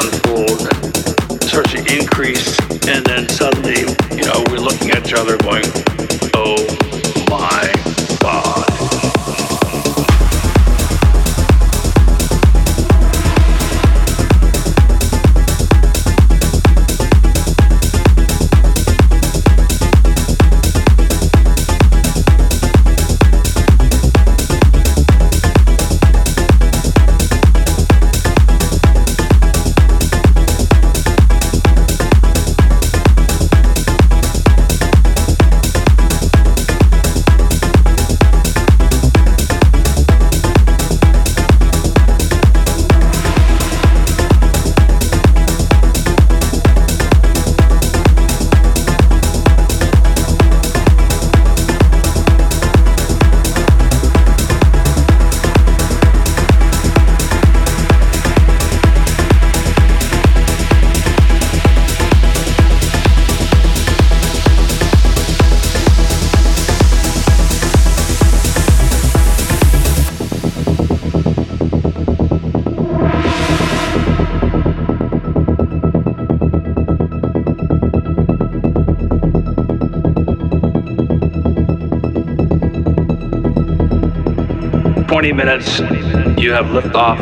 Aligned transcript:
Unfold 0.00 0.60
and 0.60 1.42
starts 1.44 1.72
to 1.72 1.80
increase, 1.88 2.58
and 2.88 3.04
then 3.06 3.28
suddenly, 3.28 3.80
you 4.16 4.24
know, 4.24 4.44
we're 4.50 4.58
looking 4.58 4.90
at 4.90 5.06
each 5.06 5.14
other 5.14 5.36
going, 5.38 5.64
minutes, 85.36 85.80
you 86.40 86.50
have 86.52 86.66
liftoff, 86.66 87.20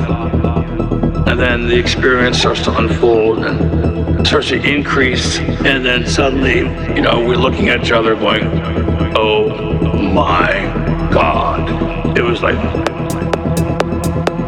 and 1.27 1.39
then 1.39 1.67
the 1.67 1.77
experience 1.77 2.39
starts 2.39 2.63
to 2.63 2.77
unfold 2.77 3.45
and 3.45 4.27
starts 4.27 4.49
to 4.49 4.63
increase, 4.63 5.39
and 5.39 5.85
then 5.85 6.07
suddenly, 6.07 6.59
you 6.95 7.03
know, 7.03 7.25
we're 7.27 7.37
looking 7.37 7.69
at 7.69 7.83
each 7.83 7.91
other 7.91 8.15
going, 8.15 8.45
oh 9.17 9.49
my 10.13 10.53
God. 11.13 12.17
It 12.17 12.23
was 12.23 12.41
like 12.41 12.57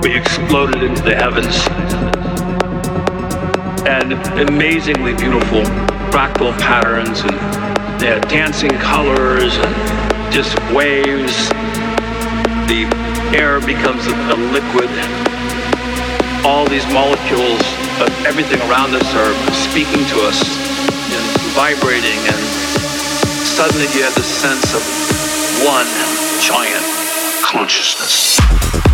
we 0.03 0.17
exploded 0.17 0.83
into 0.83 1.03
the 1.03 1.17
heavens. 1.17 1.67
And 3.89 4.13
amazingly 4.49 5.15
beautiful 5.15 5.63
fractal 6.13 6.57
patterns 6.61 7.21
and 7.21 7.33
yeah, 8.01 8.21
dancing 8.21 8.71
colors 8.71 9.57
and 9.57 10.33
just 10.33 10.57
waves. 10.73 11.49
The 12.69 13.06
air 13.35 13.61
becomes 13.61 14.07
a, 14.07 14.37
liquid. 14.53 14.91
All 16.45 16.69
these 16.69 16.87
molecules 16.93 17.63
of 18.01 18.09
everything 18.27 18.61
around 18.71 18.95
us 18.95 19.09
are 19.15 19.35
speaking 19.53 20.05
to 20.07 20.17
us 20.27 20.39
and 21.11 21.25
vibrating 21.55 22.19
and 22.29 22.41
suddenly 23.43 23.87
you 23.95 24.03
have 24.03 24.15
the 24.15 24.23
sense 24.23 24.75
of 24.75 24.83
one 25.65 25.87
giant 26.41 26.85
consciousness. 27.43 28.86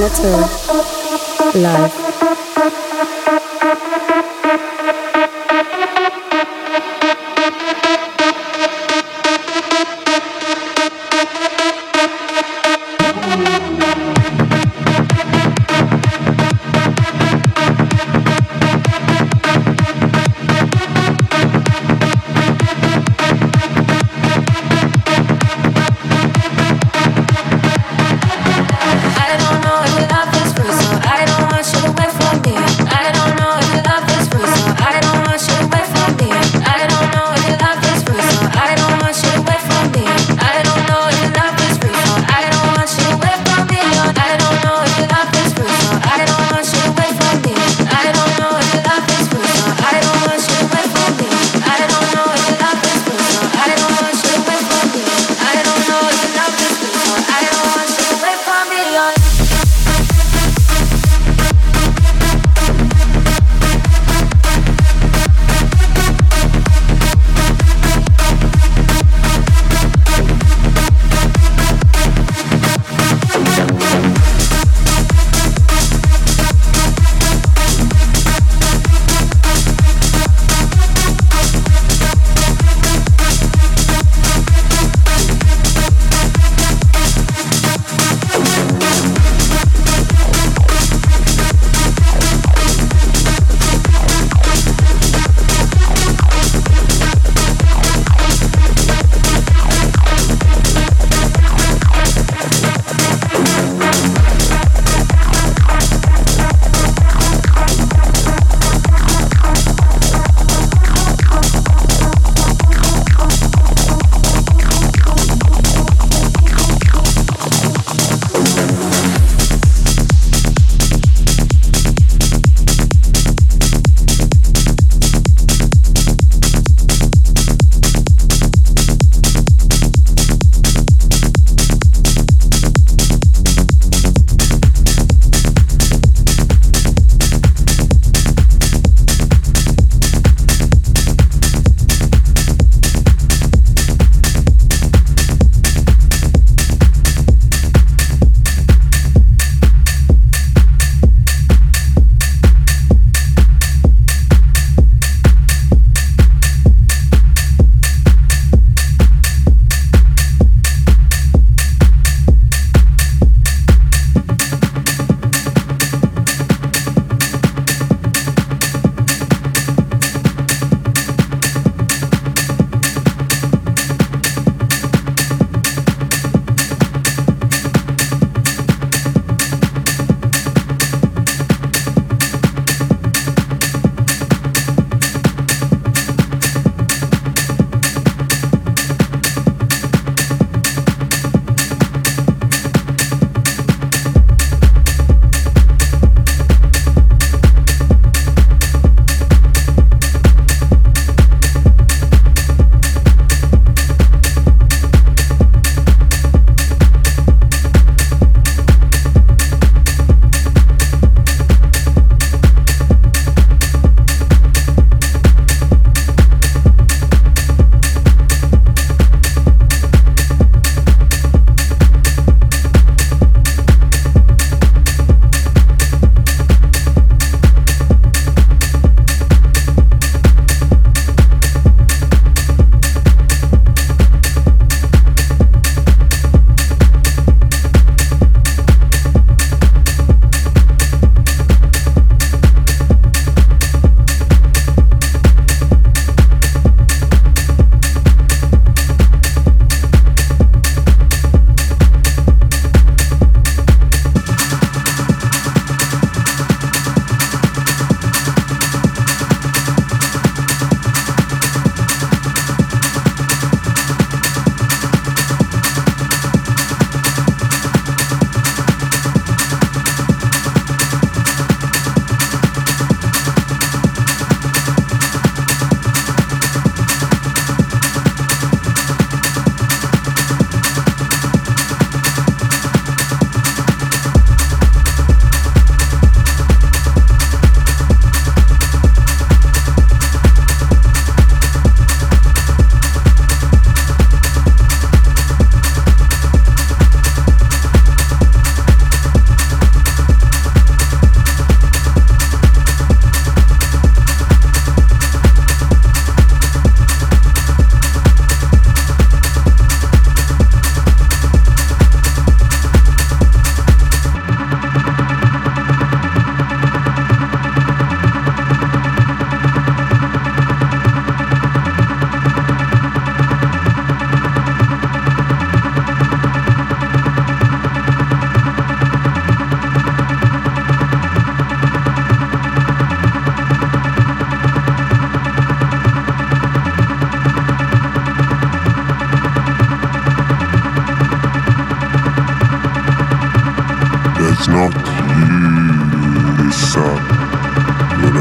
Anna 0.00 0.08
Tur. 0.14 0.48
Live. 1.52 2.49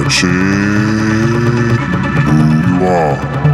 Gonna 0.09 1.77
who 2.25 2.79
you 2.79 2.87
are. 2.87 3.48